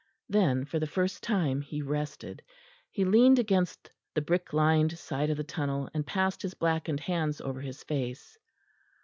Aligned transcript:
Then 0.27 0.65
for 0.65 0.79
the 0.79 0.87
first 0.87 1.21
time 1.21 1.61
he 1.61 1.83
rested; 1.83 2.41
he 2.89 3.05
leaned 3.05 3.37
against 3.37 3.91
the 4.15 4.21
brick 4.23 4.51
lined 4.51 4.97
side 4.97 5.29
of 5.29 5.37
the 5.37 5.43
tunnel 5.43 5.91
and 5.93 6.03
passed 6.07 6.41
his 6.41 6.55
blackened 6.55 7.01
hands 7.01 7.39
over 7.39 7.61
his 7.61 7.83
face. 7.83 8.35